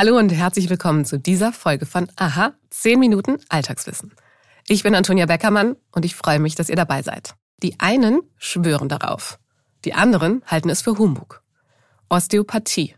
Hallo 0.00 0.16
und 0.16 0.30
herzlich 0.30 0.70
willkommen 0.70 1.04
zu 1.04 1.18
dieser 1.18 1.52
Folge 1.52 1.84
von 1.84 2.06
Aha, 2.14 2.52
10 2.70 3.00
Minuten 3.00 3.38
Alltagswissen. 3.48 4.14
Ich 4.68 4.84
bin 4.84 4.94
Antonia 4.94 5.26
Beckermann 5.26 5.74
und 5.90 6.04
ich 6.04 6.14
freue 6.14 6.38
mich, 6.38 6.54
dass 6.54 6.68
ihr 6.68 6.76
dabei 6.76 7.02
seid. 7.02 7.34
Die 7.64 7.80
einen 7.80 8.20
schwören 8.36 8.88
darauf, 8.88 9.40
die 9.84 9.94
anderen 9.94 10.40
halten 10.46 10.70
es 10.70 10.82
für 10.82 10.96
Humbug. 10.96 11.42
Osteopathie. 12.08 12.94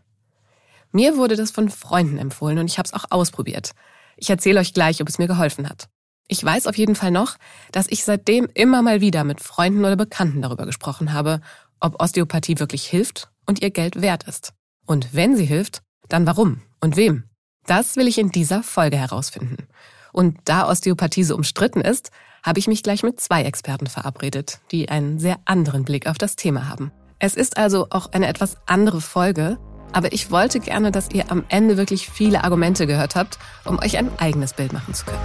Mir 0.91 1.17
wurde 1.17 1.35
das 1.35 1.49
von 1.49 1.71
Freunden 1.71 2.19
empfohlen 2.19 2.59
und 2.59 2.67
ich 2.67 2.77
habe 2.77 2.85
es 2.85 2.93
auch 2.93 3.05
ausprobiert. 3.09 3.71
Ich 4.15 4.29
erzähle 4.29 4.59
euch 4.59 4.71
gleich, 4.71 5.01
ob 5.01 5.09
es 5.09 5.17
mir 5.17 5.27
geholfen 5.27 5.67
hat. 5.67 5.89
Ich 6.27 6.43
weiß 6.43 6.67
auf 6.67 6.77
jeden 6.77 6.93
Fall 6.93 7.09
noch, 7.09 7.37
dass 7.71 7.87
ich 7.89 8.05
seitdem 8.05 8.47
immer 8.53 8.83
mal 8.83 9.01
wieder 9.01 9.23
mit 9.23 9.41
Freunden 9.41 9.85
oder 9.85 9.95
Bekannten 9.95 10.43
darüber 10.43 10.67
gesprochen 10.67 11.13
habe, 11.13 11.41
ob 11.79 11.99
Osteopathie 11.99 12.59
wirklich 12.59 12.85
hilft 12.85 13.31
und 13.47 13.59
ihr 13.63 13.71
Geld 13.71 14.03
wert 14.03 14.25
ist. 14.27 14.53
Und 14.85 15.15
wenn 15.15 15.35
sie 15.35 15.45
hilft, 15.45 15.81
dann 16.07 16.27
warum 16.27 16.61
und 16.81 16.97
wem? 16.97 17.23
Das 17.65 17.95
will 17.95 18.07
ich 18.07 18.17
in 18.17 18.29
dieser 18.29 18.63
Folge 18.63 18.97
herausfinden. 18.97 19.67
Und 20.11 20.37
da 20.45 20.67
Osteopathie 20.67 21.23
so 21.23 21.35
umstritten 21.35 21.81
ist, 21.81 22.11
habe 22.43 22.59
ich 22.59 22.67
mich 22.67 22.83
gleich 22.83 23.03
mit 23.03 23.19
zwei 23.19 23.43
Experten 23.43 23.87
verabredet, 23.87 24.59
die 24.71 24.89
einen 24.89 25.19
sehr 25.19 25.37
anderen 25.45 25.85
Blick 25.85 26.07
auf 26.07 26.17
das 26.17 26.35
Thema 26.35 26.67
haben. 26.67 26.91
Es 27.19 27.35
ist 27.35 27.57
also 27.57 27.87
auch 27.91 28.11
eine 28.11 28.27
etwas 28.27 28.57
andere 28.65 28.99
Folge, 28.99 29.59
aber 29.93 30.11
ich 30.11 30.31
wollte 30.31 30.59
gerne, 30.59 30.91
dass 30.91 31.11
ihr 31.11 31.31
am 31.31 31.45
Ende 31.49 31.77
wirklich 31.77 32.09
viele 32.09 32.43
Argumente 32.43 32.87
gehört 32.87 33.15
habt, 33.15 33.37
um 33.63 33.77
euch 33.79 33.97
ein 33.97 34.09
eigenes 34.19 34.53
Bild 34.53 34.73
machen 34.73 34.93
zu 34.93 35.05
können. 35.05 35.21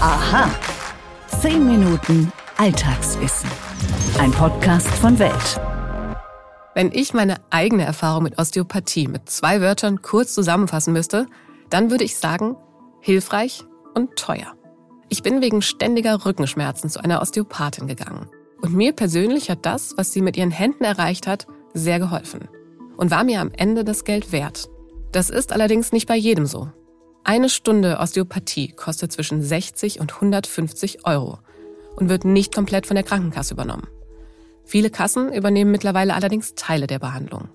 Aha. 0.00 0.48
Zehn 1.40 1.66
Minuten 1.66 2.32
Alltagswissen. 2.56 3.50
Ein 4.18 4.30
Podcast 4.30 4.88
von 4.88 5.18
Welt. 5.18 5.60
Wenn 6.74 6.90
ich 6.90 7.14
meine 7.14 7.36
eigene 7.50 7.84
Erfahrung 7.84 8.24
mit 8.24 8.38
Osteopathie 8.38 9.06
mit 9.06 9.28
zwei 9.30 9.60
Wörtern 9.60 10.02
kurz 10.02 10.34
zusammenfassen 10.34 10.92
müsste, 10.92 11.26
dann 11.70 11.90
würde 11.90 12.04
ich 12.04 12.16
sagen, 12.16 12.56
hilfreich 13.00 13.64
und 13.94 14.16
teuer. 14.16 14.54
Ich 15.08 15.22
bin 15.22 15.40
wegen 15.40 15.62
ständiger 15.62 16.24
Rückenschmerzen 16.26 16.90
zu 16.90 17.02
einer 17.02 17.22
Osteopathin 17.22 17.86
gegangen. 17.86 18.28
Und 18.60 18.74
mir 18.74 18.92
persönlich 18.92 19.50
hat 19.50 19.64
das, 19.64 19.94
was 19.96 20.12
sie 20.12 20.20
mit 20.20 20.36
ihren 20.36 20.50
Händen 20.50 20.82
erreicht 20.82 21.26
hat, 21.28 21.46
sehr 21.74 22.00
geholfen. 22.00 22.48
Und 22.96 23.10
war 23.10 23.22
mir 23.22 23.40
am 23.40 23.52
Ende 23.56 23.84
das 23.84 24.04
Geld 24.04 24.32
wert. 24.32 24.68
Das 25.12 25.30
ist 25.30 25.52
allerdings 25.52 25.92
nicht 25.92 26.08
bei 26.08 26.16
jedem 26.16 26.46
so. 26.46 26.70
Eine 27.22 27.48
Stunde 27.48 27.98
Osteopathie 28.00 28.72
kostet 28.72 29.12
zwischen 29.12 29.42
60 29.42 30.00
und 30.00 30.12
150 30.14 31.06
Euro 31.06 31.38
und 31.96 32.08
wird 32.08 32.24
nicht 32.24 32.54
komplett 32.54 32.86
von 32.86 32.96
der 32.96 33.04
Krankenkasse 33.04 33.54
übernommen. 33.54 33.86
Viele 34.64 34.90
Kassen 34.90 35.32
übernehmen 35.32 35.70
mittlerweile 35.70 36.14
allerdings 36.14 36.54
Teile 36.54 36.86
der 36.86 36.98
Behandlung. 36.98 37.48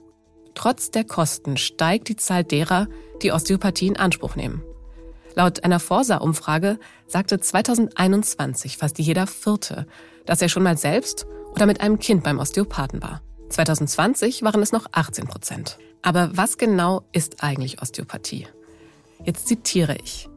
Trotz 0.56 0.92
der 0.92 1.04
Kosten 1.04 1.58
steigt 1.58 2.10
die 2.10 2.16
Zahl 2.16 2.44
derer, 2.44 2.88
die 3.22 3.32
Osteopathie 3.32 3.88
in 3.88 3.98
Anspruch 3.98 4.36
nehmen. 4.36 4.62
Laut 5.36 5.64
einer 5.64 5.80
Forsa-Umfrage 5.80 6.80
sagte 7.08 7.40
2021 7.40 8.78
fast 8.78 9.00
jeder 9.00 9.28
Vierte, 9.28 9.88
dass 10.26 10.42
er 10.42 10.50
schon 10.50 10.64
mal 10.64 10.78
selbst 10.78 11.26
oder 11.54 11.66
mit 11.66 11.82
einem 11.82 12.00
Kind 12.00 12.24
beim 12.24 12.40
Osteopathen 12.40 13.02
war. 13.02 13.22
2020 13.50 14.44
waren 14.44 14.62
es 14.62 14.72
noch 14.72 14.88
18 14.92 15.28
Prozent. 15.28 15.78
Aber 16.02 16.32
was 16.34 16.58
genau 16.58 17.04
ist 17.12 17.44
eigentlich 17.44 17.82
Osteopathie? 17.82 18.48
Jetzt 19.24 19.48
zitiere 19.48 19.98
ich. 20.04 20.30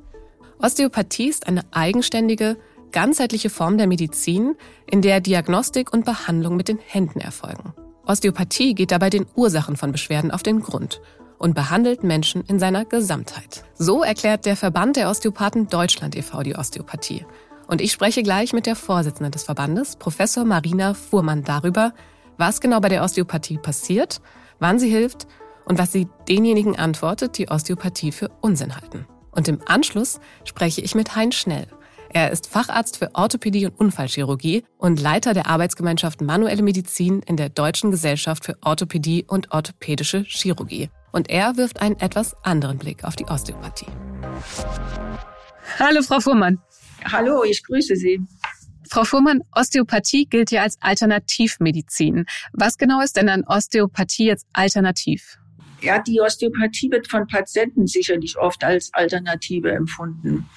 Osteopathie 0.58 1.28
ist 1.28 1.46
eine 1.46 1.62
eigenständige, 1.72 2.56
ganzheitliche 2.92 3.50
Form 3.50 3.78
der 3.78 3.86
Medizin, 3.86 4.54
in 4.86 5.02
der 5.02 5.20
Diagnostik 5.20 5.92
und 5.92 6.04
Behandlung 6.04 6.56
mit 6.56 6.68
den 6.68 6.78
Händen 6.78 7.20
erfolgen. 7.20 7.74
Osteopathie 8.06 8.74
geht 8.74 8.90
dabei 8.90 9.10
den 9.10 9.26
Ursachen 9.34 9.76
von 9.76 9.92
Beschwerden 9.92 10.30
auf 10.30 10.42
den 10.42 10.60
Grund 10.60 11.00
und 11.38 11.54
behandelt 11.54 12.04
Menschen 12.04 12.44
in 12.46 12.58
seiner 12.58 12.84
Gesamtheit. 12.84 13.64
So 13.74 14.02
erklärt 14.02 14.46
der 14.46 14.56
Verband 14.56 14.96
der 14.96 15.10
Osteopathen 15.10 15.68
Deutschland 15.68 16.16
e.V. 16.16 16.42
die 16.42 16.54
Osteopathie. 16.54 17.26
Und 17.66 17.80
ich 17.80 17.92
spreche 17.92 18.22
gleich 18.22 18.52
mit 18.52 18.66
der 18.66 18.76
Vorsitzenden 18.76 19.32
des 19.32 19.44
Verbandes, 19.44 19.96
Professor 19.96 20.44
Marina 20.44 20.94
Fuhrmann, 20.94 21.42
darüber, 21.42 21.94
was 22.36 22.60
genau 22.60 22.80
bei 22.80 22.88
der 22.88 23.02
Osteopathie 23.02 23.58
passiert, 23.58 24.20
wann 24.58 24.78
sie 24.78 24.88
hilft 24.88 25.26
und 25.64 25.78
was 25.78 25.92
sie 25.92 26.08
denjenigen 26.28 26.78
antwortet, 26.78 27.38
die 27.38 27.48
Osteopathie 27.48 28.12
für 28.12 28.30
Unsinn 28.40 28.76
halten. 28.76 29.06
Und 29.30 29.48
im 29.48 29.60
Anschluss 29.66 30.20
spreche 30.44 30.80
ich 30.80 30.94
mit 30.94 31.16
Hein 31.16 31.32
Schnell, 31.32 31.66
er 32.14 32.30
ist 32.30 32.46
Facharzt 32.46 32.98
für 32.98 33.10
Orthopädie 33.14 33.66
und 33.66 33.78
Unfallchirurgie 33.78 34.64
und 34.76 35.00
Leiter 35.00 35.34
der 35.34 35.46
Arbeitsgemeinschaft 35.46 36.20
Manuelle 36.20 36.62
Medizin 36.62 37.22
in 37.22 37.36
der 37.36 37.48
Deutschen 37.48 37.90
Gesellschaft 37.90 38.44
für 38.44 38.56
Orthopädie 38.60 39.24
und 39.26 39.50
Orthopädische 39.52 40.24
Chirurgie. 40.26 40.90
Und 41.12 41.30
er 41.30 41.56
wirft 41.56 41.80
einen 41.80 41.98
etwas 42.00 42.34
anderen 42.44 42.78
Blick 42.78 43.04
auf 43.04 43.16
die 43.16 43.24
Osteopathie. 43.24 43.86
Hallo, 45.78 46.02
Frau 46.02 46.20
Fuhrmann. 46.20 46.58
Hallo, 47.10 47.44
ich 47.44 47.62
grüße 47.64 47.96
Sie. 47.96 48.20
Frau 48.90 49.04
Fuhrmann, 49.04 49.40
Osteopathie 49.54 50.26
gilt 50.26 50.50
ja 50.50 50.62
als 50.62 50.76
Alternativmedizin. 50.80 52.26
Was 52.52 52.76
genau 52.76 53.00
ist 53.00 53.16
denn 53.16 53.30
an 53.30 53.44
Osteopathie 53.44 54.26
jetzt 54.26 54.46
alternativ? 54.52 55.38
Ja, 55.82 55.98
die 55.98 56.20
Osteopathie 56.20 56.90
wird 56.92 57.08
von 57.08 57.26
Patienten 57.26 57.86
sicherlich 57.88 58.38
oft 58.38 58.62
als 58.62 58.94
Alternative 58.94 59.72
empfunden. 59.72 60.48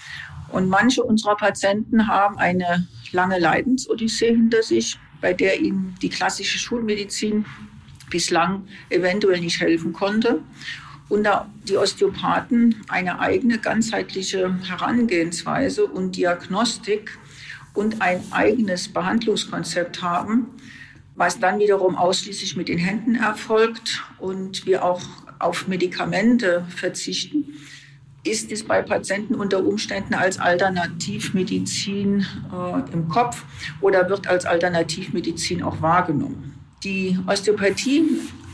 Und 0.50 0.70
manche 0.70 1.04
unserer 1.04 1.36
Patienten 1.36 2.08
haben 2.08 2.38
eine 2.38 2.88
lange 3.12 3.40
Leidensodyssee 3.40 4.30
hinter 4.30 4.64
sich, 4.64 5.00
bei 5.22 5.34
der 5.34 5.60
ihnen 5.60 5.96
die 6.02 6.10
klassische 6.10 6.60
Schulmedizin 6.60 7.46
bislang 8.10 8.68
eventuell 8.90 9.40
nicht 9.40 9.60
helfen 9.60 9.94
konnte. 9.94 10.42
Und 11.10 11.24
da 11.24 11.50
die 11.68 11.78
Osteopathen 11.78 12.84
eine 12.88 13.20
eigene 13.20 13.60
ganzheitliche 13.60 14.60
Herangehensweise 14.64 15.86
und 15.86 16.16
Diagnostik 16.16 17.18
und 17.74 18.02
ein 18.02 18.24
eigenes 18.32 18.88
Behandlungskonzept 18.88 20.02
haben, 20.02 20.48
was 21.16 21.40
dann 21.40 21.60
wiederum 21.60 21.96
ausschließlich 21.96 22.56
mit 22.56 22.68
den 22.68 22.80
Händen 22.80 23.16
erfolgt 23.16 24.04
und 24.20 24.66
wir 24.66 24.84
auch 24.84 25.02
auf 25.40 25.68
Medikamente 25.68 26.66
verzichten, 26.70 27.54
ist 28.26 28.52
es 28.52 28.64
bei 28.64 28.82
Patienten 28.82 29.36
unter 29.36 29.64
Umständen 29.64 30.16
als 30.16 30.40
Alternativmedizin 30.40 32.26
äh, 32.52 32.92
im 32.92 33.08
Kopf 33.08 33.46
oder 33.82 34.10
wird 34.10 34.28
als 34.28 34.46
Alternativmedizin 34.46 35.64
auch 35.64 35.82
wahrgenommen. 35.82 36.60
Die 36.84 37.18
Osteopathie 37.28 38.04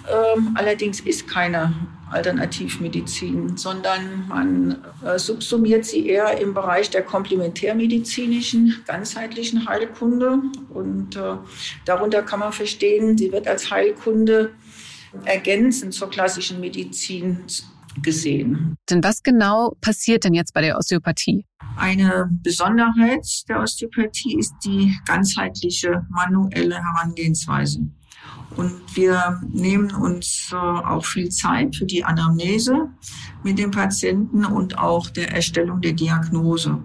äh, 0.07 0.39
allerdings 0.55 0.99
ist 0.99 1.27
keine 1.27 1.73
Alternativmedizin, 2.11 3.55
sondern 3.55 4.27
man 4.27 4.83
äh, 5.05 5.17
subsumiert 5.17 5.85
sie 5.85 6.07
eher 6.07 6.37
im 6.39 6.53
Bereich 6.53 6.89
der 6.89 7.03
komplementärmedizinischen, 7.03 8.83
ganzheitlichen 8.85 9.67
Heilkunde. 9.67 10.39
Und 10.73 11.15
äh, 11.15 11.37
darunter 11.85 12.23
kann 12.23 12.41
man 12.41 12.51
verstehen, 12.51 13.17
sie 13.17 13.31
wird 13.31 13.47
als 13.47 13.71
Heilkunde 13.71 14.51
ergänzend 15.25 15.93
zur 15.93 16.09
klassischen 16.09 16.59
Medizin 16.59 17.39
gesehen. 18.01 18.75
Denn 18.89 19.03
was 19.03 19.23
genau 19.23 19.75
passiert 19.81 20.23
denn 20.23 20.33
jetzt 20.33 20.53
bei 20.53 20.61
der 20.61 20.77
Osteopathie? 20.77 21.45
Eine 21.77 22.29
Besonderheit 22.43 23.25
der 23.47 23.61
Osteopathie 23.61 24.37
ist 24.37 24.53
die 24.65 24.97
ganzheitliche 25.05 26.05
manuelle 26.09 26.75
Herangehensweise. 26.75 27.81
Und 28.55 28.73
wir 28.95 29.41
nehmen 29.49 29.91
uns 29.91 30.49
äh, 30.51 30.55
auch 30.55 31.05
viel 31.05 31.29
Zeit 31.29 31.75
für 31.75 31.85
die 31.85 32.03
Anamnese 32.03 32.89
mit 33.43 33.57
dem 33.57 33.71
Patienten 33.71 34.45
und 34.45 34.77
auch 34.77 35.09
der 35.09 35.33
Erstellung 35.33 35.81
der 35.81 35.93
Diagnose. 35.93 36.83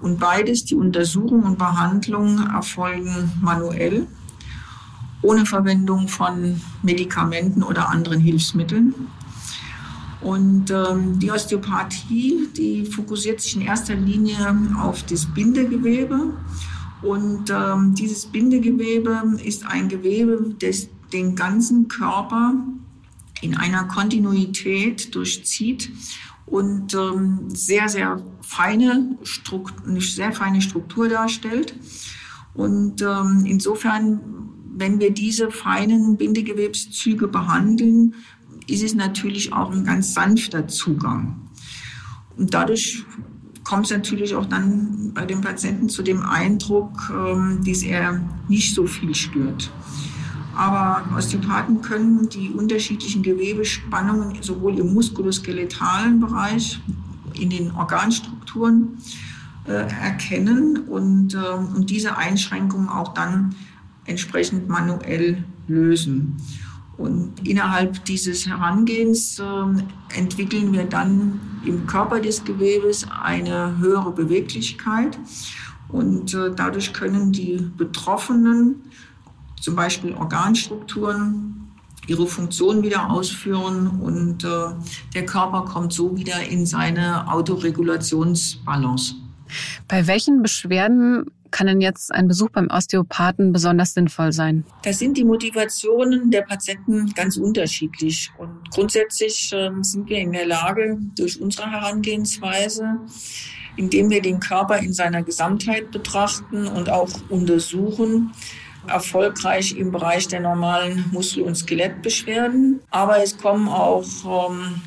Und 0.00 0.20
beides, 0.20 0.64
die 0.64 0.76
Untersuchung 0.76 1.42
und 1.42 1.58
Behandlung, 1.58 2.38
erfolgen 2.54 3.32
manuell, 3.42 4.06
ohne 5.22 5.44
Verwendung 5.44 6.08
von 6.08 6.60
Medikamenten 6.82 7.62
oder 7.62 7.90
anderen 7.90 8.20
Hilfsmitteln. 8.20 8.94
Und 10.22 10.70
ähm, 10.70 11.18
die 11.18 11.30
Osteopathie, 11.30 12.48
die 12.56 12.84
fokussiert 12.84 13.40
sich 13.40 13.56
in 13.56 13.62
erster 13.62 13.94
Linie 13.94 14.36
auf 14.78 15.02
das 15.04 15.26
Bindegewebe. 15.26 16.34
Und 17.02 17.50
ähm, 17.50 17.94
dieses 17.94 18.26
Bindegewebe 18.26 19.38
ist 19.42 19.66
ein 19.66 19.88
Gewebe, 19.88 20.54
das 20.58 20.88
den 21.12 21.34
ganzen 21.34 21.88
Körper 21.88 22.54
in 23.40 23.56
einer 23.56 23.84
Kontinuität 23.84 25.14
durchzieht 25.14 25.90
und 26.46 26.94
ähm, 26.94 27.48
sehr, 27.48 27.88
sehr 27.88 28.22
feine, 28.42 29.16
Struktur, 29.22 29.76
eine 29.86 30.00
sehr 30.00 30.32
feine 30.32 30.60
Struktur 30.60 31.08
darstellt. 31.08 31.74
Und 32.54 33.00
ähm, 33.02 33.44
insofern, 33.46 34.20
wenn 34.74 34.98
wir 34.98 35.12
diese 35.12 35.50
feinen 35.50 36.16
Bindegewebszüge 36.16 37.28
behandeln, 37.28 38.14
ist 38.70 38.82
es 38.82 38.94
natürlich 38.94 39.52
auch 39.52 39.70
ein 39.70 39.84
ganz 39.84 40.14
sanfter 40.14 40.68
Zugang. 40.68 41.40
Und 42.36 42.54
dadurch 42.54 43.04
kommt 43.64 43.86
es 43.86 43.92
natürlich 43.92 44.34
auch 44.34 44.46
dann 44.46 45.12
bei 45.14 45.26
dem 45.26 45.40
Patienten 45.40 45.88
zu 45.88 46.02
dem 46.02 46.22
Eindruck, 46.22 47.12
ähm, 47.12 47.60
dass 47.66 47.82
er 47.82 48.20
nicht 48.48 48.74
so 48.74 48.86
viel 48.86 49.14
spürt. 49.14 49.70
Aber 50.56 51.04
Osteopathen 51.16 51.80
können 51.80 52.28
die 52.28 52.50
unterschiedlichen 52.50 53.22
Gewebespannungen 53.22 54.42
sowohl 54.42 54.78
im 54.78 54.92
muskuloskeletalen 54.92 56.20
Bereich, 56.20 56.80
in 57.34 57.50
den 57.50 57.70
Organstrukturen 57.70 58.98
äh, 59.66 59.72
erkennen 59.72 60.78
und, 60.88 61.34
äh, 61.34 61.38
und 61.38 61.90
diese 61.90 62.16
Einschränkungen 62.16 62.88
auch 62.88 63.14
dann 63.14 63.54
entsprechend 64.04 64.68
manuell 64.68 65.44
lösen. 65.68 66.36
Und 67.00 67.48
innerhalb 67.48 68.04
dieses 68.04 68.46
Herangehens 68.46 69.38
äh, 69.38 70.18
entwickeln 70.18 70.70
wir 70.74 70.84
dann 70.84 71.40
im 71.64 71.86
Körper 71.86 72.20
des 72.20 72.44
Gewebes 72.44 73.06
eine 73.22 73.78
höhere 73.78 74.12
Beweglichkeit. 74.12 75.18
Und 75.88 76.34
äh, 76.34 76.50
dadurch 76.54 76.92
können 76.92 77.32
die 77.32 77.56
Betroffenen 77.76 78.82
zum 79.58 79.76
Beispiel 79.76 80.12
Organstrukturen 80.12 81.72
ihre 82.06 82.26
Funktion 82.26 82.82
wieder 82.82 83.10
ausführen 83.10 84.00
und 84.00 84.44
äh, 84.44 84.48
der 85.14 85.24
Körper 85.24 85.64
kommt 85.64 85.92
so 85.92 86.16
wieder 86.16 86.42
in 86.42 86.66
seine 86.66 87.32
Autoregulationsbalance. 87.32 89.14
Bei 89.88 90.06
welchen 90.06 90.42
Beschwerden 90.42 91.26
kann 91.50 91.66
denn 91.66 91.80
jetzt 91.80 92.12
ein 92.12 92.28
Besuch 92.28 92.50
beim 92.50 92.68
Osteopathen 92.68 93.52
besonders 93.52 93.94
sinnvoll 93.94 94.32
sein? 94.32 94.64
Da 94.82 94.92
sind 94.92 95.16
die 95.16 95.24
Motivationen 95.24 96.30
der 96.30 96.42
Patienten 96.42 97.12
ganz 97.14 97.36
unterschiedlich. 97.36 98.30
Und 98.38 98.70
grundsätzlich 98.70 99.52
äh, 99.52 99.70
sind 99.82 100.08
wir 100.08 100.18
in 100.18 100.32
der 100.32 100.46
Lage, 100.46 100.98
durch 101.16 101.40
unsere 101.40 101.70
Herangehensweise, 101.70 102.98
indem 103.76 104.10
wir 104.10 104.22
den 104.22 104.40
Körper 104.40 104.78
in 104.78 104.92
seiner 104.92 105.22
Gesamtheit 105.22 105.90
betrachten 105.90 106.66
und 106.66 106.90
auch 106.90 107.10
untersuchen, 107.28 108.32
erfolgreich 108.86 109.76
im 109.76 109.92
Bereich 109.92 110.28
der 110.28 110.40
normalen 110.40 111.04
Muskel- 111.12 111.42
und 111.42 111.54
Skelettbeschwerden. 111.54 112.80
Aber 112.90 113.22
es 113.22 113.36
kommen 113.36 113.68
auch 113.68 114.50
ähm, 114.50 114.80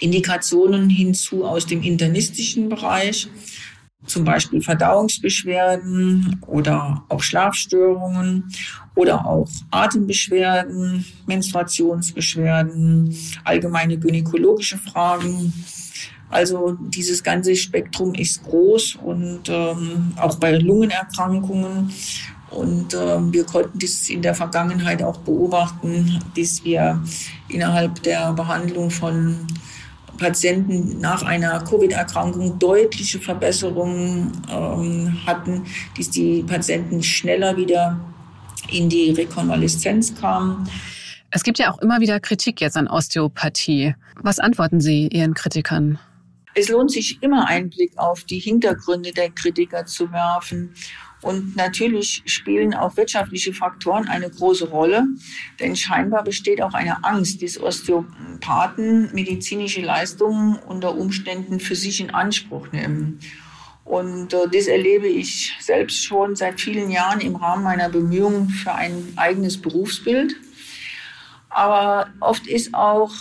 Indikationen 0.00 0.90
hinzu 0.90 1.44
aus 1.44 1.66
dem 1.66 1.82
internistischen 1.82 2.68
Bereich, 2.68 3.28
zum 4.06 4.24
Beispiel 4.24 4.60
Verdauungsbeschwerden 4.60 6.40
oder 6.46 7.04
auch 7.08 7.22
Schlafstörungen 7.22 8.52
oder 8.94 9.26
auch 9.26 9.48
Atembeschwerden, 9.70 11.04
Menstruationsbeschwerden, 11.26 13.16
allgemeine 13.44 13.98
gynäkologische 13.98 14.78
Fragen. 14.78 15.52
Also 16.30 16.78
dieses 16.80 17.22
ganze 17.22 17.54
Spektrum 17.54 18.14
ist 18.14 18.42
groß 18.44 18.96
und 18.96 19.48
ähm, 19.48 20.12
auch 20.16 20.36
bei 20.36 20.56
Lungenerkrankungen 20.56 21.92
und 22.52 22.92
äh, 22.92 23.32
wir 23.32 23.44
konnten 23.44 23.78
das 23.78 24.10
in 24.10 24.20
der 24.22 24.34
Vergangenheit 24.34 25.02
auch 25.02 25.18
beobachten, 25.18 26.20
dass 26.36 26.62
wir 26.64 27.02
innerhalb 27.48 28.02
der 28.02 28.32
Behandlung 28.32 28.90
von 28.90 29.36
Patienten 30.22 31.00
nach 31.00 31.22
einer 31.24 31.58
Covid-Erkrankung 31.64 32.58
deutliche 32.58 33.18
Verbesserungen 33.18 34.30
ähm, 34.48 35.18
hatten, 35.26 35.64
dass 35.98 36.10
die 36.10 36.44
Patienten 36.44 37.02
schneller 37.02 37.56
wieder 37.56 37.98
in 38.70 38.88
die 38.88 39.10
Rekonvaleszenz 39.10 40.14
kamen. 40.14 40.68
Es 41.30 41.42
gibt 41.42 41.58
ja 41.58 41.72
auch 41.72 41.78
immer 41.80 42.00
wieder 42.00 42.20
Kritik 42.20 42.60
jetzt 42.60 42.76
an 42.76 42.86
Osteopathie. 42.86 43.94
Was 44.22 44.38
antworten 44.38 44.80
Sie 44.80 45.08
Ihren 45.08 45.34
Kritikern? 45.34 45.98
Es 46.54 46.68
lohnt 46.68 46.92
sich 46.92 47.22
immer 47.22 47.48
einen 47.48 47.70
Blick 47.70 47.92
auf 47.96 48.24
die 48.24 48.38
Hintergründe 48.38 49.10
der 49.12 49.30
Kritiker 49.30 49.86
zu 49.86 50.12
werfen 50.12 50.74
und 51.22 51.56
natürlich 51.56 52.22
spielen 52.26 52.74
auch 52.74 52.96
wirtschaftliche 52.96 53.54
Faktoren 53.54 54.08
eine 54.08 54.28
große 54.28 54.68
Rolle, 54.68 55.06
denn 55.60 55.76
scheinbar 55.76 56.24
besteht 56.24 56.60
auch 56.60 56.74
eine 56.74 57.04
Angst, 57.04 57.42
dass 57.42 57.60
Osteopathen 57.60 59.10
medizinische 59.14 59.82
Leistungen 59.82 60.58
unter 60.66 60.96
Umständen 60.96 61.60
für 61.60 61.76
sich 61.76 62.00
in 62.00 62.10
Anspruch 62.10 62.72
nehmen. 62.72 63.20
Und 63.84 64.32
äh, 64.32 64.48
das 64.52 64.66
erlebe 64.66 65.06
ich 65.06 65.56
selbst 65.60 66.04
schon 66.04 66.36
seit 66.36 66.60
vielen 66.60 66.90
Jahren 66.90 67.20
im 67.20 67.36
Rahmen 67.36 67.64
meiner 67.64 67.88
Bemühungen 67.88 68.48
für 68.48 68.74
ein 68.74 69.12
eigenes 69.16 69.60
Berufsbild. 69.60 70.34
Aber 71.54 72.08
oft 72.20 72.46
ist 72.46 72.74
auch 72.74 73.12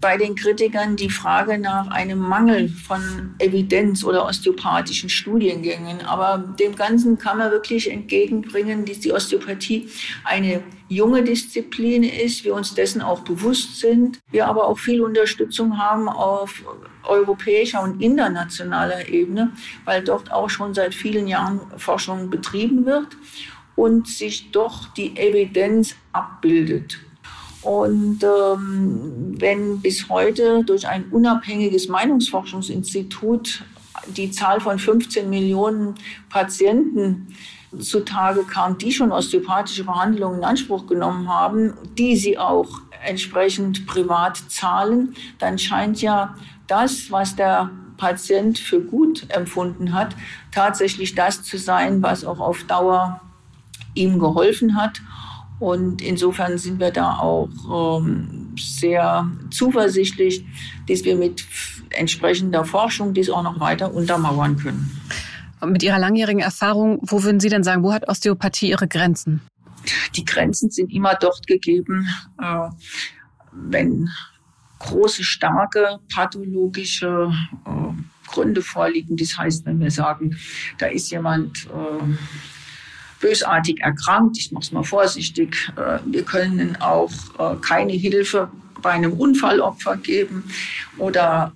bei 0.00 0.16
den 0.16 0.34
Kritikern 0.34 0.96
die 0.96 1.10
Frage 1.10 1.58
nach 1.58 1.88
einem 1.88 2.18
Mangel 2.18 2.68
von 2.68 3.34
Evidenz 3.38 4.02
oder 4.04 4.26
osteopathischen 4.26 5.10
Studiengängen. 5.10 6.00
Aber 6.02 6.38
dem 6.58 6.74
Ganzen 6.74 7.18
kann 7.18 7.38
man 7.38 7.50
wirklich 7.50 7.90
entgegenbringen, 7.90 8.84
dass 8.84 9.00
die 9.00 9.12
Osteopathie 9.12 9.88
eine 10.24 10.62
junge 10.88 11.22
Disziplin 11.22 12.02
ist, 12.02 12.44
wir 12.44 12.54
uns 12.54 12.74
dessen 12.74 13.00
auch 13.00 13.20
bewusst 13.20 13.78
sind, 13.78 14.18
wir 14.30 14.46
aber 14.46 14.66
auch 14.66 14.78
viel 14.78 15.00
Unterstützung 15.02 15.78
haben 15.78 16.08
auf 16.08 16.62
europäischer 17.04 17.82
und 17.82 18.02
internationaler 18.02 19.08
Ebene, 19.08 19.52
weil 19.84 20.02
dort 20.02 20.32
auch 20.32 20.50
schon 20.50 20.74
seit 20.74 20.94
vielen 20.94 21.28
Jahren 21.28 21.60
Forschung 21.76 22.30
betrieben 22.30 22.86
wird 22.86 23.08
und 23.76 24.08
sich 24.08 24.50
doch 24.50 24.88
die 24.94 25.16
Evidenz 25.16 25.94
abbildet. 26.12 26.98
Und 27.62 28.22
ähm, 28.22 29.34
wenn 29.38 29.80
bis 29.80 30.08
heute 30.08 30.64
durch 30.64 30.88
ein 30.88 31.04
unabhängiges 31.10 31.88
Meinungsforschungsinstitut 31.88 33.62
die 34.06 34.30
Zahl 34.30 34.60
von 34.60 34.78
15 34.78 35.28
Millionen 35.28 35.94
Patienten 36.30 37.34
zutage 37.78 38.44
kam, 38.44 38.78
die 38.78 38.92
schon 38.92 39.12
osteopathische 39.12 39.84
Behandlungen 39.84 40.38
in 40.38 40.44
Anspruch 40.44 40.86
genommen 40.86 41.28
haben, 41.28 41.74
die 41.98 42.16
sie 42.16 42.38
auch 42.38 42.68
entsprechend 43.04 43.86
privat 43.86 44.36
zahlen, 44.48 45.14
dann 45.38 45.58
scheint 45.58 46.02
ja 46.02 46.34
das, 46.66 47.10
was 47.10 47.36
der 47.36 47.70
Patient 47.96 48.58
für 48.58 48.80
gut 48.80 49.26
empfunden 49.28 49.92
hat, 49.92 50.16
tatsächlich 50.50 51.14
das 51.14 51.42
zu 51.42 51.58
sein, 51.58 52.02
was 52.02 52.24
auch 52.24 52.40
auf 52.40 52.64
Dauer 52.64 53.20
ihm 53.94 54.18
geholfen 54.18 54.76
hat. 54.76 55.00
Und 55.60 56.00
insofern 56.00 56.56
sind 56.58 56.80
wir 56.80 56.90
da 56.90 57.18
auch 57.18 58.00
ähm, 58.00 58.54
sehr 58.58 59.30
zuversichtlich, 59.50 60.44
dass 60.88 61.04
wir 61.04 61.16
mit 61.16 61.44
entsprechender 61.90 62.64
Forschung 62.64 63.12
dies 63.12 63.28
auch 63.30 63.42
noch 63.42 63.60
weiter 63.60 63.92
untermauern 63.94 64.56
können. 64.56 64.90
Und 65.60 65.72
mit 65.72 65.82
Ihrer 65.82 65.98
langjährigen 65.98 66.40
Erfahrung, 66.40 66.98
wo 67.02 67.22
würden 67.22 67.40
Sie 67.40 67.50
denn 67.50 67.62
sagen, 67.62 67.82
wo 67.82 67.92
hat 67.92 68.08
Osteopathie 68.08 68.70
ihre 68.70 68.88
Grenzen? 68.88 69.42
Die 70.16 70.24
Grenzen 70.24 70.70
sind 70.70 70.92
immer 70.92 71.14
dort 71.14 71.46
gegeben, 71.46 72.08
äh, 72.40 72.68
wenn 73.52 74.08
große, 74.78 75.22
starke 75.22 75.98
pathologische 76.12 77.30
äh, 77.66 78.30
Gründe 78.30 78.62
vorliegen. 78.62 79.16
Das 79.18 79.36
heißt, 79.36 79.66
wenn 79.66 79.80
wir 79.80 79.90
sagen, 79.90 80.38
da 80.78 80.86
ist 80.86 81.10
jemand 81.10 81.66
äh, 81.66 82.04
bösartig 83.20 83.80
erkrankt. 83.80 84.38
Ich 84.38 84.50
mache 84.50 84.62
es 84.62 84.72
mal 84.72 84.82
vorsichtig. 84.82 85.70
Äh, 85.76 85.98
wir 86.06 86.22
können 86.24 86.76
auch 86.80 87.10
äh, 87.38 87.56
keine 87.60 87.92
Hilfe 87.92 88.50
bei 88.82 88.90
einem 88.90 89.12
Unfallopfer 89.12 89.96
geben 89.96 90.44
oder 90.98 91.52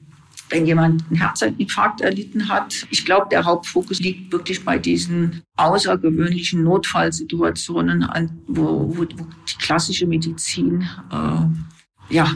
wenn 0.50 0.66
jemand 0.66 1.02
einen 1.09 1.18
Herzinfarkt 1.18 2.02
erlitten 2.02 2.49
hat. 2.49 2.87
Ich 2.90 3.04
glaube, 3.04 3.26
der 3.30 3.44
Hauptfokus 3.44 3.99
liegt 3.99 4.30
wirklich 4.30 4.64
bei 4.64 4.78
diesen 4.78 5.42
außergewöhnlichen 5.56 6.62
Notfallsituationen, 6.62 8.06
wo, 8.47 8.97
wo, 8.97 9.04
die 9.04 9.16
klassische 9.59 10.06
Medizin 10.06 10.87
äh, 11.11 12.14
ja, 12.14 12.30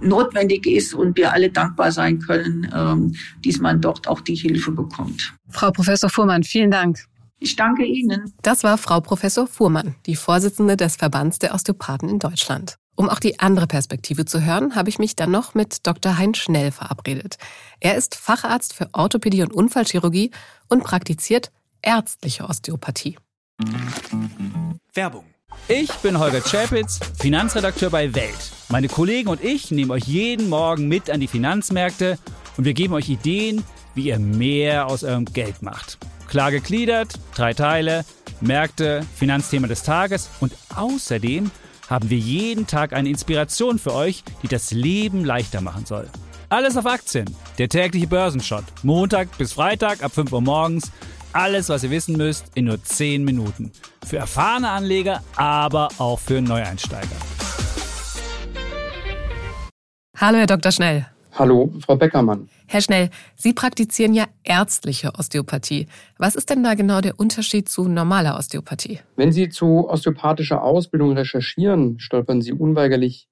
notwendig 0.00 0.66
ist 0.66 0.94
und 0.94 1.16
wir 1.16 1.32
alle 1.32 1.50
dankbar 1.50 1.90
sein 1.90 2.20
können, 2.20 2.70
ähm, 2.72 3.14
dass 3.44 3.58
man 3.58 3.80
dort 3.80 4.06
auch 4.06 4.20
die 4.20 4.36
Hilfe 4.36 4.70
bekommt. 4.70 5.34
Frau 5.50 5.72
Professor 5.72 6.08
Fuhrmann, 6.08 6.44
vielen 6.44 6.70
Dank. 6.70 6.98
Ich 7.40 7.56
danke 7.56 7.84
Ihnen. 7.84 8.32
Das 8.42 8.64
war 8.64 8.78
Frau 8.78 9.00
Professor 9.00 9.46
Fuhrmann, 9.46 9.94
die 10.06 10.16
Vorsitzende 10.16 10.76
des 10.76 10.96
Verbands 10.96 11.38
der 11.38 11.54
Osteopathen 11.54 12.08
in 12.08 12.18
Deutschland. 12.18 12.78
Um 12.96 13.08
auch 13.08 13.20
die 13.20 13.38
andere 13.38 13.68
Perspektive 13.68 14.24
zu 14.24 14.44
hören, 14.44 14.74
habe 14.74 14.88
ich 14.88 14.98
mich 14.98 15.14
dann 15.14 15.30
noch 15.30 15.54
mit 15.54 15.86
Dr. 15.86 16.18
Hein 16.18 16.34
Schnell 16.34 16.72
verabredet. 16.72 17.38
Er 17.78 17.96
ist 17.96 18.16
Facharzt 18.16 18.74
für 18.74 18.88
Orthopädie 18.92 19.42
und 19.42 19.52
Unfallchirurgie 19.52 20.32
und 20.68 20.82
praktiziert 20.82 21.52
ärztliche 21.80 22.44
Osteopathie. 22.44 23.16
Werbung. 24.94 25.24
Ich 25.68 25.92
bin 25.98 26.18
Holger 26.18 26.42
Czapitz, 26.42 26.98
Finanzredakteur 27.20 27.90
bei 27.90 28.14
Welt. 28.16 28.50
Meine 28.68 28.88
Kollegen 28.88 29.28
und 29.28 29.44
ich 29.44 29.70
nehmen 29.70 29.92
euch 29.92 30.04
jeden 30.04 30.48
Morgen 30.48 30.88
mit 30.88 31.08
an 31.08 31.20
die 31.20 31.28
Finanzmärkte 31.28 32.18
und 32.56 32.64
wir 32.64 32.74
geben 32.74 32.94
euch 32.94 33.08
Ideen, 33.08 33.62
wie 33.94 34.08
ihr 34.08 34.18
mehr 34.18 34.88
aus 34.88 35.04
eurem 35.04 35.24
Geld 35.24 35.62
macht. 35.62 35.98
Klar 36.28 36.50
gegliedert, 36.50 37.14
drei 37.34 37.54
Teile, 37.54 38.04
Märkte, 38.40 39.04
Finanzthema 39.16 39.66
des 39.66 39.82
Tages 39.82 40.28
und 40.40 40.52
außerdem 40.76 41.50
haben 41.88 42.10
wir 42.10 42.18
jeden 42.18 42.66
Tag 42.66 42.92
eine 42.92 43.08
Inspiration 43.08 43.78
für 43.78 43.94
euch, 43.94 44.22
die 44.42 44.48
das 44.48 44.70
Leben 44.70 45.24
leichter 45.24 45.62
machen 45.62 45.86
soll. 45.86 46.06
Alles 46.50 46.76
auf 46.76 46.86
Aktien. 46.86 47.26
Der 47.56 47.68
tägliche 47.68 48.06
Börsenshot. 48.06 48.64
Montag 48.82 49.36
bis 49.38 49.54
Freitag 49.54 50.02
ab 50.02 50.12
5 50.12 50.32
Uhr 50.32 50.40
morgens. 50.42 50.90
alles, 51.32 51.68
was 51.68 51.82
ihr 51.84 51.90
wissen 51.90 52.16
müsst, 52.16 52.46
in 52.54 52.66
nur 52.66 52.82
10 52.82 53.24
Minuten. 53.24 53.70
Für 54.06 54.16
erfahrene 54.18 54.70
Anleger, 54.70 55.22
aber 55.36 55.88
auch 55.98 56.18
für 56.18 56.40
Neueinsteiger. 56.40 57.06
Hallo, 60.16 60.38
Herr 60.38 60.46
Dr. 60.46 60.72
Schnell. 60.72 61.06
Hallo, 61.38 61.72
Frau 61.78 61.94
Beckermann. 61.94 62.48
Herr 62.66 62.80
Schnell, 62.80 63.10
Sie 63.36 63.52
praktizieren 63.52 64.12
ja 64.12 64.24
ärztliche 64.42 65.12
Osteopathie. 65.16 65.86
Was 66.18 66.34
ist 66.34 66.50
denn 66.50 66.64
da 66.64 66.74
genau 66.74 67.00
der 67.00 67.20
Unterschied 67.20 67.68
zu 67.68 67.86
normaler 67.86 68.36
Osteopathie? 68.36 68.98
Wenn 69.14 69.30
Sie 69.30 69.48
zu 69.48 69.88
osteopathischer 69.88 70.64
Ausbildung 70.64 71.12
recherchieren, 71.12 72.00
stolpern 72.00 72.42
Sie 72.42 72.52
unweigerlich 72.52 73.28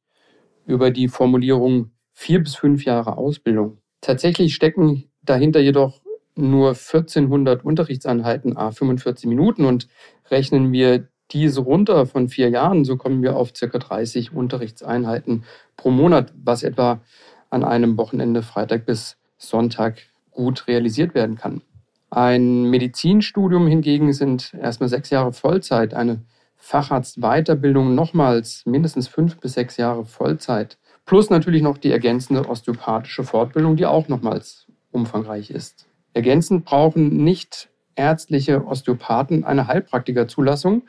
über 0.67 0.93
die 0.93 1.09
Formulierung 1.09 1.91
vier 2.13 2.45
bis 2.45 2.55
fünf 2.55 2.85
Jahre 2.85 3.19
Ausbildung. 3.19 3.79
Tatsächlich 4.03 4.55
stecken 4.55 5.11
dahinter 5.23 5.59
jedoch 5.59 6.01
nur 6.37 6.69
1400 6.69 7.65
Unterrichtseinheiten, 7.65 8.57
a 8.57 8.71
45 8.71 9.27
Minuten 9.27 9.65
und 9.65 9.89
rechnen 10.31 10.71
wir 10.71 11.09
diese 11.33 11.61
runter 11.61 12.07
von 12.07 12.29
vier 12.29 12.51
Jahren, 12.51 12.85
so 12.85 12.97
kommen 12.97 13.21
wir 13.25 13.35
auf 13.35 13.51
circa 13.57 13.79
30 13.79 14.33
Unterrichtseinheiten 14.33 15.43
pro 15.77 15.91
Monat, 15.91 16.33
was 16.37 16.63
etwa 16.63 17.01
an 17.51 17.65
einem 17.65 17.97
Wochenende 17.97 18.43
Freitag 18.43 18.87
bis 18.87 19.17
Sonntag 19.39 20.03
gut 20.31 20.67
realisiert 20.67 21.15
werden 21.15 21.37
kann. 21.37 21.63
Ein 22.11 22.65
Medizinstudium 22.71 23.67
hingegen 23.67 24.13
sind 24.13 24.55
erstmal 24.55 24.89
sechs 24.89 25.11
Jahre 25.11 25.33
Vollzeit, 25.33 25.95
eine 25.95 26.23
Facharztweiterbildung 26.57 27.95
nochmals 27.95 28.65
mindestens 28.65 29.09
fünf 29.09 29.39
bis 29.39 29.55
sechs 29.55 29.77
Jahre 29.77 30.05
Vollzeit. 30.05 30.79
Plus 31.05 31.31
natürlich 31.31 31.63
noch 31.63 31.79
die 31.79 31.93
ergänzende 31.93 32.49
osteopathische 32.49 33.25
Fortbildung, 33.25 33.77
die 33.77 33.87
auch 33.87 34.09
nochmals 34.09 34.67
umfangreich 34.91 35.51
ist. 35.51 35.87
Ergänzend 36.15 36.65
brauchen 36.65 37.25
nicht 37.25 37.69
ärztliche 37.95 38.65
Osteopathen 38.67 39.45
eine 39.45 39.67
Heilpraktikerzulassung, 39.67 40.83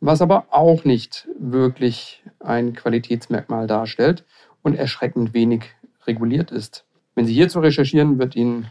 was 0.00 0.22
aber 0.22 0.46
auch 0.50 0.84
nicht 0.84 1.28
wirklich 1.38 2.22
ein 2.40 2.72
Qualitätsmerkmal 2.72 3.66
darstellt 3.66 4.24
und 4.62 4.74
erschreckend 4.74 5.34
wenig 5.34 5.64
reguliert 6.08 6.50
ist. 6.50 6.84
Wenn 7.14 7.26
Sie 7.26 7.34
hierzu 7.34 7.60
recherchieren, 7.60 8.18
wird 8.18 8.34
Ihnen 8.34 8.68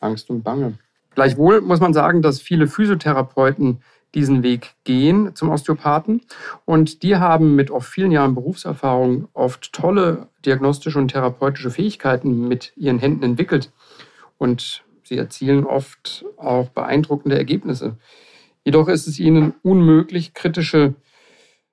Angst 0.00 0.30
und 0.30 0.42
Bange. 0.42 0.74
Gleichwohl 1.14 1.60
muss 1.60 1.80
man 1.80 1.92
sagen, 1.92 2.22
dass 2.22 2.40
viele 2.40 2.66
Physiotherapeuten 2.66 3.82
diesen 4.14 4.42
Weg 4.42 4.74
gehen 4.84 5.34
zum 5.34 5.50
Osteopathen. 5.50 6.22
Und 6.64 7.02
die 7.02 7.16
haben 7.16 7.54
mit 7.56 7.70
oft 7.70 7.88
vielen 7.88 8.10
Jahren 8.10 8.34
Berufserfahrung 8.34 9.28
oft 9.32 9.72
tolle 9.72 10.28
diagnostische 10.44 10.98
und 10.98 11.08
therapeutische 11.08 11.70
Fähigkeiten 11.70 12.48
mit 12.48 12.72
ihren 12.76 12.98
Händen 12.98 13.24
entwickelt. 13.24 13.70
Und 14.38 14.84
sie 15.04 15.16
erzielen 15.16 15.64
oft 15.64 16.24
auch 16.36 16.68
beeindruckende 16.70 17.36
Ergebnisse. 17.36 17.96
Jedoch 18.64 18.88
ist 18.88 19.06
es 19.06 19.18
ihnen 19.18 19.54
unmöglich, 19.62 20.34
kritische 20.34 20.94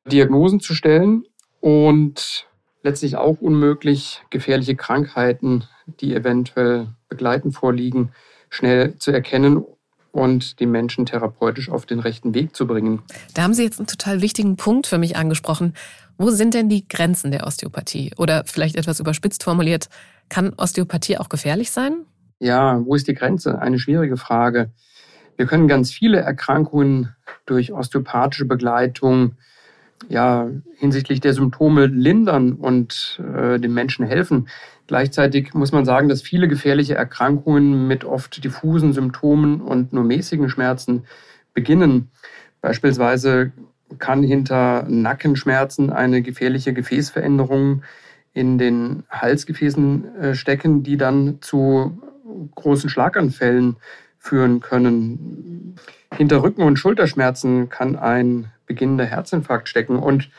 Diagnosen 0.05 0.59
zu 0.59 0.73
stellen 0.73 1.25
und 1.59 2.47
letztlich 2.81 3.17
auch 3.17 3.41
unmöglich, 3.41 4.21
gefährliche 4.29 4.75
Krankheiten, 4.75 5.65
die 5.85 6.13
eventuell 6.13 6.87
begleitend 7.09 7.55
vorliegen, 7.55 8.11
schnell 8.49 8.97
zu 8.97 9.11
erkennen 9.11 9.63
und 10.11 10.59
die 10.59 10.65
Menschen 10.65 11.05
therapeutisch 11.05 11.69
auf 11.69 11.85
den 11.85 11.99
rechten 11.99 12.33
Weg 12.33 12.55
zu 12.55 12.65
bringen. 12.65 13.01
Da 13.33 13.43
haben 13.43 13.53
Sie 13.53 13.63
jetzt 13.63 13.79
einen 13.79 13.87
total 13.87 14.21
wichtigen 14.21 14.57
Punkt 14.57 14.87
für 14.87 14.97
mich 14.97 15.15
angesprochen. 15.15 15.73
Wo 16.17 16.31
sind 16.31 16.53
denn 16.53 16.67
die 16.67 16.87
Grenzen 16.87 17.31
der 17.31 17.45
Osteopathie? 17.45 18.11
Oder 18.17 18.43
vielleicht 18.45 18.75
etwas 18.75 18.99
überspitzt 18.99 19.43
formuliert, 19.43 19.87
kann 20.27 20.53
Osteopathie 20.57 21.17
auch 21.17 21.29
gefährlich 21.29 21.71
sein? 21.71 22.05
Ja, 22.39 22.83
wo 22.85 22.95
ist 22.95 23.07
die 23.07 23.13
Grenze? 23.13 23.59
Eine 23.59 23.79
schwierige 23.79 24.17
Frage. 24.17 24.71
Wir 25.37 25.45
können 25.45 25.67
ganz 25.67 25.91
viele 25.91 26.19
Erkrankungen 26.19 27.15
durch 27.45 27.71
osteopathische 27.71 28.45
Begleitung 28.45 29.35
ja, 30.07 30.49
hinsichtlich 30.77 31.19
der 31.19 31.33
Symptome 31.33 31.87
lindern 31.87 32.53
und 32.53 33.21
äh, 33.35 33.59
den 33.59 33.73
Menschen 33.73 34.05
helfen. 34.05 34.47
Gleichzeitig 34.87 35.53
muss 35.53 35.71
man 35.71 35.85
sagen, 35.85 36.09
dass 36.09 36.21
viele 36.21 36.47
gefährliche 36.47 36.95
Erkrankungen 36.95 37.87
mit 37.87 38.05
oft 38.05 38.43
diffusen 38.43 38.93
Symptomen 38.93 39.61
und 39.61 39.93
nur 39.93 40.03
mäßigen 40.03 40.49
Schmerzen 40.49 41.03
beginnen. 41.53 42.09
Beispielsweise 42.61 43.51
kann 43.97 44.23
hinter 44.23 44.85
Nackenschmerzen 44.87 45.89
eine 45.91 46.21
gefährliche 46.21 46.73
Gefäßveränderung 46.73 47.83
in 48.33 48.57
den 48.57 49.03
Halsgefäßen 49.09 50.15
äh, 50.15 50.35
stecken, 50.35 50.83
die 50.83 50.97
dann 50.97 51.41
zu 51.41 51.99
großen 52.55 52.89
Schlaganfällen 52.89 53.77
führen 54.19 54.59
können. 54.59 55.75
Hinter 56.15 56.43
Rücken- 56.43 56.63
und 56.63 56.77
Schulterschmerzen 56.77 57.69
kann 57.69 57.95
ein 57.95 58.51
beginnender 58.67 59.05
Herzinfarkt 59.05 59.67
stecken. 59.67 59.97
Und 59.97 60.29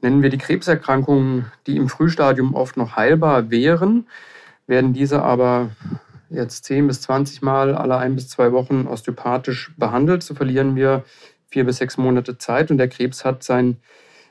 Nennen 0.00 0.22
wir 0.22 0.30
die 0.30 0.38
Krebserkrankungen, 0.38 1.46
die 1.66 1.76
im 1.76 1.88
Frühstadium 1.88 2.54
oft 2.54 2.76
noch 2.76 2.96
heilbar 2.96 3.50
wären, 3.50 4.06
werden 4.66 4.92
diese 4.92 5.22
aber 5.22 5.70
jetzt 6.30 6.64
10 6.66 6.86
bis 6.86 7.00
20 7.02 7.42
Mal 7.42 7.74
alle 7.74 7.96
ein 7.96 8.14
bis 8.14 8.28
zwei 8.28 8.52
Wochen 8.52 8.86
osteopathisch 8.86 9.72
behandelt. 9.76 10.22
So 10.22 10.34
verlieren 10.34 10.76
wir 10.76 11.04
vier 11.48 11.64
bis 11.64 11.78
sechs 11.78 11.96
Monate 11.96 12.38
Zeit 12.38 12.70
und 12.70 12.78
der 12.78 12.88
Krebs 12.88 13.24
hat 13.24 13.42
sein 13.42 13.78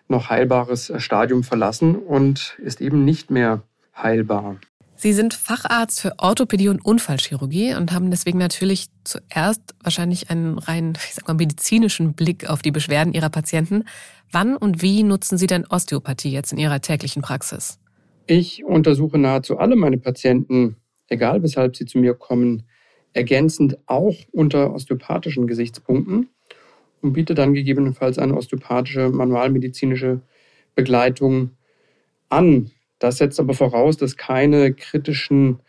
noch 0.08 0.29
heilbares 0.29 0.94
Stadium 1.00 1.44
verlassen 1.44 1.96
und 1.96 2.58
ist 2.60 2.79
eben 2.79 3.03
nicht 3.03 3.29
mehr 3.29 3.63
heilbar. 3.96 4.58
Sie 4.99 5.13
sind 5.13 5.35
Facharzt 5.35 6.01
für 6.01 6.13
Orthopädie 6.17 6.69
und 6.69 6.83
Unfallchirurgie 6.83 7.75
und 7.75 7.93
haben 7.93 8.09
deswegen 8.09 8.39
natürlich 8.39 8.87
zuerst 9.03 9.61
wahrscheinlich 9.83 10.31
einen 10.31 10.57
rein 10.57 10.93
ich 10.95 11.13
sag 11.13 11.27
mal, 11.27 11.35
medizinischen 11.35 12.13
Blick 12.13 12.49
auf 12.49 12.63
die 12.63 12.71
Beschwerden 12.71 13.13
Ihrer 13.13 13.29
Patienten. 13.29 13.83
Wann 14.31 14.57
und 14.57 14.81
wie 14.81 15.03
nutzen 15.03 15.37
Sie 15.37 15.45
denn 15.45 15.67
Osteopathie 15.67 16.31
jetzt 16.31 16.51
in 16.51 16.57
Ihrer 16.57 16.81
täglichen 16.81 17.21
Praxis? 17.21 17.77
Ich 18.25 18.65
untersuche 18.65 19.19
nahezu 19.19 19.59
alle 19.59 19.75
meine 19.75 19.99
Patienten, 19.99 20.77
egal 21.09 21.43
weshalb 21.43 21.77
sie 21.77 21.85
zu 21.85 21.99
mir 21.99 22.15
kommen, 22.15 22.63
ergänzend 23.13 23.77
auch 23.85 24.15
unter 24.31 24.73
osteopathischen 24.73 25.45
Gesichtspunkten 25.45 26.29
und 27.01 27.13
biete 27.13 27.35
dann 27.35 27.53
gegebenenfalls 27.53 28.17
eine 28.17 28.35
osteopathische 28.35 29.09
manualmedizinische 29.09 30.21
Begleitung 30.73 31.51
an. 32.29 32.71
Das 32.99 33.17
setzt 33.17 33.39
aber 33.39 33.53
voraus, 33.53 33.97
dass 33.97 34.17
keine 34.17 34.73
kritischen 34.73 35.59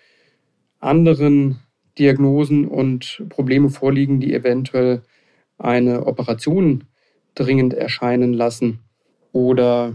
anderen 0.80 1.60
Diagnosen 1.98 2.66
und 2.66 3.24
Probleme 3.28 3.70
vorliegen, 3.70 4.20
die 4.20 4.32
eventuell 4.32 5.02
eine 5.58 6.06
Operation 6.06 6.84
dringend 7.34 7.74
erscheinen 7.74 8.32
lassen 8.32 8.80
oder 9.32 9.94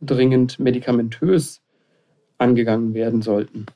dringend 0.00 0.58
medikamentös 0.58 1.60
angegangen 2.38 2.94
werden 2.94 3.22
sollten. 3.22 3.66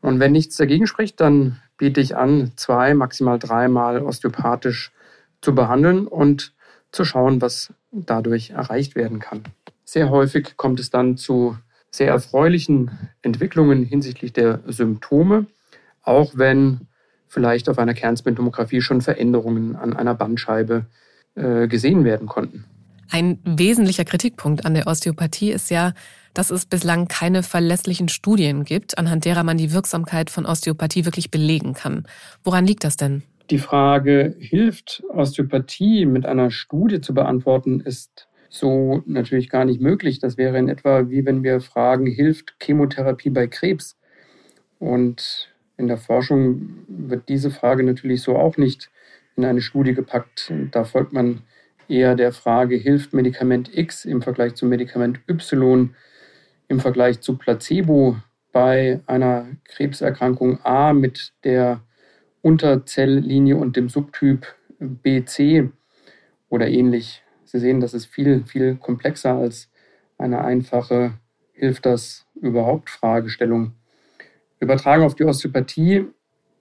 Und 0.00 0.20
wenn 0.20 0.32
nichts 0.32 0.56
dagegen 0.56 0.86
spricht, 0.86 1.20
dann 1.20 1.60
biete 1.76 2.00
ich 2.00 2.16
an, 2.16 2.52
zwei, 2.56 2.94
maximal 2.94 3.38
dreimal 3.38 4.02
osteopathisch 4.02 4.92
zu 5.40 5.54
behandeln 5.54 6.06
und 6.06 6.54
zu 6.92 7.04
schauen, 7.04 7.42
was 7.42 7.72
dadurch 7.92 8.50
erreicht 8.50 8.94
werden 8.94 9.18
kann. 9.18 9.42
Sehr 9.84 10.10
häufig 10.10 10.56
kommt 10.56 10.80
es 10.80 10.90
dann 10.90 11.16
zu 11.16 11.56
sehr 11.90 12.08
erfreulichen 12.08 12.90
Entwicklungen 13.22 13.84
hinsichtlich 13.84 14.32
der 14.32 14.60
Symptome, 14.66 15.46
auch 16.02 16.32
wenn 16.34 16.88
vielleicht 17.28 17.68
auf 17.68 17.78
einer 17.78 17.94
Kernspintomographie 17.94 18.80
schon 18.80 19.00
Veränderungen 19.00 19.76
an 19.76 19.94
einer 19.94 20.14
Bandscheibe 20.14 20.86
äh, 21.34 21.68
gesehen 21.68 22.04
werden 22.04 22.28
konnten. 22.28 22.64
Ein 23.10 23.38
wesentlicher 23.44 24.04
Kritikpunkt 24.04 24.64
an 24.66 24.74
der 24.74 24.86
Osteopathie 24.86 25.52
ist 25.52 25.70
ja, 25.70 25.92
dass 26.34 26.50
es 26.50 26.66
bislang 26.66 27.08
keine 27.08 27.42
verlässlichen 27.42 28.08
Studien 28.08 28.64
gibt, 28.64 28.98
anhand 28.98 29.24
derer 29.24 29.44
man 29.44 29.56
die 29.56 29.72
Wirksamkeit 29.72 30.30
von 30.30 30.44
Osteopathie 30.44 31.04
wirklich 31.04 31.30
belegen 31.30 31.72
kann. 31.72 32.06
Woran 32.42 32.66
liegt 32.66 32.84
das 32.84 32.96
denn? 32.96 33.22
Die 33.50 33.58
Frage, 33.58 34.34
hilft 34.38 35.04
Osteopathie 35.08 36.04
mit 36.04 36.26
einer 36.26 36.50
Studie 36.50 37.00
zu 37.00 37.14
beantworten, 37.14 37.80
ist 37.80 38.25
so 38.48 39.02
natürlich 39.06 39.50
gar 39.50 39.64
nicht 39.64 39.80
möglich. 39.80 40.18
Das 40.18 40.36
wäre 40.36 40.58
in 40.58 40.68
etwa 40.68 41.08
wie 41.10 41.24
wenn 41.24 41.42
wir 41.42 41.60
fragen, 41.60 42.06
hilft 42.06 42.54
Chemotherapie 42.62 43.30
bei 43.30 43.46
Krebs? 43.46 43.96
Und 44.78 45.52
in 45.76 45.88
der 45.88 45.98
Forschung 45.98 46.84
wird 46.88 47.28
diese 47.28 47.50
Frage 47.50 47.82
natürlich 47.82 48.22
so 48.22 48.36
auch 48.36 48.56
nicht 48.56 48.90
in 49.36 49.44
eine 49.44 49.60
Studie 49.60 49.94
gepackt. 49.94 50.52
Da 50.70 50.84
folgt 50.84 51.12
man 51.12 51.42
eher 51.88 52.14
der 52.14 52.32
Frage, 52.32 52.76
hilft 52.76 53.12
Medikament 53.12 53.76
X 53.76 54.04
im 54.04 54.22
Vergleich 54.22 54.54
zu 54.54 54.66
Medikament 54.66 55.20
Y 55.28 55.94
im 56.68 56.80
Vergleich 56.80 57.20
zu 57.20 57.36
Placebo 57.36 58.16
bei 58.52 59.00
einer 59.06 59.46
Krebserkrankung 59.64 60.58
A 60.64 60.92
mit 60.92 61.32
der 61.44 61.82
Unterzelllinie 62.42 63.56
und 63.56 63.76
dem 63.76 63.88
Subtyp 63.88 64.46
BC 64.78 65.70
oder 66.48 66.68
ähnlich. 66.68 67.22
Sie 67.46 67.58
sehen, 67.58 67.80
das 67.80 67.94
ist 67.94 68.06
viel, 68.06 68.44
viel 68.44 68.76
komplexer 68.76 69.34
als 69.34 69.70
eine 70.18 70.44
einfache 70.44 71.14
Hilft 71.52 71.86
das 71.86 72.26
überhaupt 72.34 72.90
Fragestellung. 72.90 73.72
Übertragen 74.60 75.04
auf 75.04 75.14
die 75.14 75.24
Osteopathie 75.24 76.04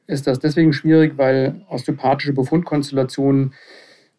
ist 0.08 0.26
das 0.26 0.40
deswegen 0.40 0.72
schwierig, 0.72 1.18
weil 1.18 1.66
osteopathische 1.70 2.32
Befundkonstellationen 2.32 3.54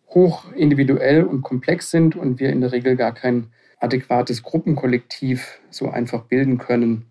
hoch 0.08 0.52
individuell 0.52 1.24
und 1.24 1.40
komplex 1.40 1.90
sind 1.90 2.14
und 2.14 2.40
wir 2.40 2.50
in 2.50 2.60
der 2.60 2.72
Regel 2.72 2.96
gar 2.96 3.14
kein 3.14 3.46
adäquates 3.78 4.42
Gruppenkollektiv 4.42 5.60
so 5.70 5.88
einfach 5.88 6.24
bilden 6.24 6.58
können. 6.58 7.06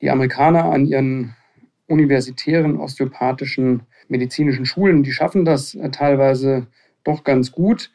Die 0.00 0.10
Amerikaner 0.10 0.66
an 0.66 0.86
ihren 0.86 1.34
universitären 1.86 2.78
osteopathischen 2.78 3.82
medizinischen 4.08 4.66
Schulen, 4.66 5.02
die 5.02 5.12
schaffen 5.12 5.44
das 5.44 5.74
äh, 5.74 5.90
teilweise 5.90 6.66
doch 7.02 7.24
ganz 7.24 7.52
gut, 7.52 7.90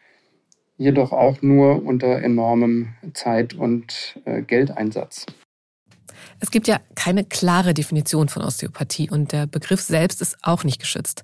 jedoch 0.80 1.12
auch 1.12 1.42
nur 1.42 1.86
unter 1.86 2.24
enormem 2.24 2.96
Zeit- 3.14 3.54
und 3.54 4.20
äh, 4.26 4.42
Geldeinsatz. 4.42 5.26
Es 6.40 6.52
gibt 6.52 6.68
ja 6.68 6.80
keine 6.96 7.26
klare 7.26 7.74
Definition 7.74 8.30
von 8.30 8.42
Osteopathie 8.42 9.10
und 9.10 9.32
der 9.32 9.46
Begriff 9.46 9.82
selbst 9.82 10.22
ist 10.22 10.38
auch 10.42 10.64
nicht 10.64 10.80
geschützt. 10.80 11.24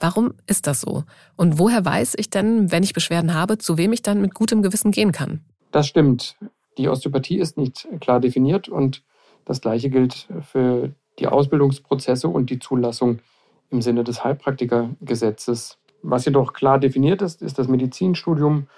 Warum 0.00 0.34
ist 0.46 0.66
das 0.66 0.80
so? 0.80 1.04
Und 1.36 1.58
woher 1.58 1.84
weiß 1.84 2.14
ich 2.16 2.30
denn, 2.30 2.72
wenn 2.72 2.82
ich 2.82 2.94
Beschwerden 2.94 3.34
habe, 3.34 3.58
zu 3.58 3.78
wem 3.78 3.92
ich 3.92 4.02
dann 4.02 4.20
mit 4.20 4.34
gutem 4.34 4.62
Gewissen 4.62 4.90
gehen 4.90 5.12
kann? 5.12 5.40
Das 5.70 5.86
stimmt. 5.86 6.36
Die 6.78 6.88
Osteopathie 6.88 7.38
ist 7.38 7.56
nicht 7.56 7.86
klar 8.00 8.20
definiert 8.20 8.68
und 8.68 9.02
das 9.44 9.60
Gleiche 9.60 9.90
gilt 9.90 10.26
für 10.42 10.92
die 11.18 11.26
Ausbildungsprozesse 11.26 12.28
und 12.28 12.50
die 12.50 12.58
Zulassung 12.58 13.20
im 13.70 13.82
Sinne 13.82 14.04
des 14.04 14.24
Heilpraktikergesetzes. 14.24 15.78
Was 16.02 16.24
jedoch 16.24 16.52
klar 16.52 16.78
definiert 16.78 17.22
ist, 17.22 17.42
ist 17.42 17.58
das 17.58 17.68
Medizinstudium 17.68 18.68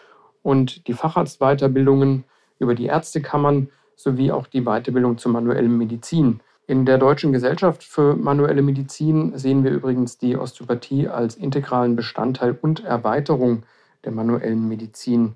und 0.48 0.88
die 0.88 0.94
Facharztweiterbildungen 0.94 2.24
über 2.58 2.74
die 2.74 2.86
Ärztekammern 2.86 3.68
sowie 3.96 4.32
auch 4.32 4.46
die 4.46 4.62
Weiterbildung 4.62 5.18
zur 5.18 5.30
manuellen 5.30 5.76
Medizin. 5.76 6.40
In 6.66 6.86
der 6.86 6.96
Deutschen 6.96 7.34
Gesellschaft 7.34 7.84
für 7.84 8.16
manuelle 8.16 8.62
Medizin 8.62 9.36
sehen 9.36 9.62
wir 9.62 9.72
übrigens 9.72 10.16
die 10.16 10.38
Osteopathie 10.38 11.06
als 11.06 11.34
integralen 11.34 11.96
Bestandteil 11.96 12.58
und 12.62 12.82
Erweiterung 12.82 13.64
der 14.04 14.12
manuellen 14.12 14.66
Medizin. 14.68 15.34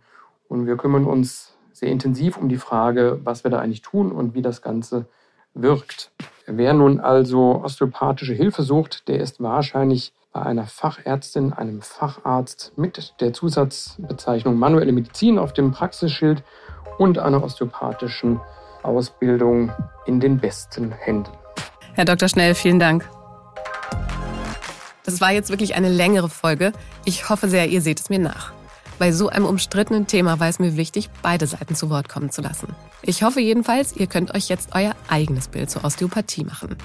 Und 0.48 0.66
wir 0.66 0.78
kümmern 0.78 1.04
uns 1.04 1.58
sehr 1.74 1.90
intensiv 1.90 2.38
um 2.38 2.48
die 2.48 2.56
Frage, 2.56 3.20
was 3.22 3.44
wir 3.44 3.50
da 3.50 3.58
eigentlich 3.58 3.82
tun 3.82 4.12
und 4.12 4.32
wie 4.32 4.42
das 4.42 4.62
Ganze 4.62 5.04
wirkt. 5.52 6.10
Wer 6.46 6.72
nun 6.72 7.00
also 7.00 7.62
osteopathische 7.62 8.32
Hilfe 8.32 8.62
sucht, 8.62 9.08
der 9.08 9.20
ist 9.20 9.42
wahrscheinlich 9.42 10.14
bei 10.32 10.42
einer 10.42 10.66
Fachärztin, 10.66 11.52
einem 11.52 11.82
Facharzt 11.82 12.72
mit 12.76 13.14
der 13.20 13.32
Zusatzbezeichnung 13.32 14.58
manuelle 14.58 14.92
Medizin 14.92 15.38
auf 15.38 15.52
dem 15.52 15.72
Praxisschild 15.72 16.42
und 16.98 17.18
einer 17.18 17.42
osteopathischen 17.44 18.40
Ausbildung 18.82 19.70
in 20.06 20.20
den 20.20 20.38
besten 20.38 20.92
Händen. 20.92 21.30
Herr 21.94 22.06
Dr. 22.06 22.28
Schnell, 22.28 22.54
vielen 22.54 22.78
Dank. 22.78 23.08
Das 25.04 25.20
war 25.20 25.32
jetzt 25.32 25.50
wirklich 25.50 25.74
eine 25.74 25.90
längere 25.90 26.28
Folge. 26.28 26.72
Ich 27.04 27.28
hoffe 27.28 27.48
sehr, 27.48 27.68
ihr 27.68 27.82
seht 27.82 28.00
es 28.00 28.08
mir 28.08 28.18
nach. 28.18 28.52
Bei 28.98 29.12
so 29.12 29.28
einem 29.28 29.46
umstrittenen 29.46 30.06
Thema 30.06 30.38
war 30.40 30.48
es 30.48 30.58
mir 30.58 30.76
wichtig, 30.76 31.10
beide 31.22 31.46
Seiten 31.46 31.74
zu 31.74 31.90
Wort 31.90 32.08
kommen 32.08 32.30
zu 32.30 32.40
lassen. 32.40 32.68
Ich 33.02 33.22
hoffe 33.22 33.40
jedenfalls, 33.40 33.96
ihr 33.96 34.06
könnt 34.06 34.34
euch 34.34 34.48
jetzt 34.48 34.70
euer 34.74 34.94
eigenes 35.08 35.48
Bild 35.48 35.70
zur 35.70 35.84
Osteopathie 35.84 36.44
machen. 36.44 36.76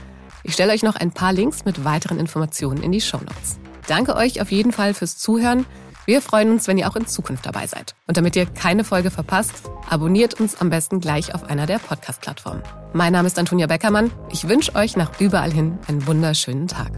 Ich 0.47 0.53
stelle 0.53 0.71
euch 0.71 0.81
noch 0.81 0.95
ein 0.95 1.11
paar 1.11 1.33
Links 1.33 1.65
mit 1.65 1.83
weiteren 1.83 2.19
Informationen 2.19 2.81
in 2.81 2.93
die 2.93 3.01
Show 3.01 3.17
Notes. 3.17 3.59
Danke 3.85 4.15
euch 4.15 4.41
auf 4.41 4.49
jeden 4.49 4.71
Fall 4.71 4.93
fürs 4.93 5.17
Zuhören. 5.17 5.65
Wir 6.05 6.21
freuen 6.21 6.51
uns, 6.51 6.69
wenn 6.69 6.77
ihr 6.77 6.89
auch 6.89 6.95
in 6.95 7.05
Zukunft 7.05 7.45
dabei 7.45 7.67
seid. 7.67 7.95
Und 8.07 8.15
damit 8.15 8.37
ihr 8.37 8.45
keine 8.45 8.85
Folge 8.85 9.11
verpasst, 9.11 9.69
abonniert 9.89 10.39
uns 10.39 10.55
am 10.55 10.69
besten 10.69 11.01
gleich 11.01 11.35
auf 11.35 11.43
einer 11.43 11.65
der 11.65 11.79
Podcast-Plattformen. 11.79 12.63
Mein 12.93 13.11
Name 13.11 13.27
ist 13.27 13.37
Antonia 13.37 13.67
Beckermann. 13.67 14.09
Ich 14.31 14.47
wünsche 14.47 14.73
euch 14.75 14.95
nach 14.95 15.19
überall 15.19 15.51
hin 15.51 15.79
einen 15.89 16.07
wunderschönen 16.07 16.69
Tag. 16.69 16.93